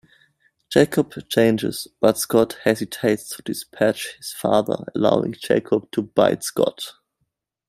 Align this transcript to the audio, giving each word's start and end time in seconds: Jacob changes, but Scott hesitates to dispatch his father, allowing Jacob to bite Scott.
Jacob 0.71 1.13
changes, 1.29 1.87
but 1.99 2.17
Scott 2.17 2.57
hesitates 2.63 3.29
to 3.35 3.43
dispatch 3.43 4.15
his 4.17 4.33
father, 4.33 4.83
allowing 4.95 5.33
Jacob 5.33 5.91
to 5.91 6.01
bite 6.01 6.41
Scott. 6.41 6.93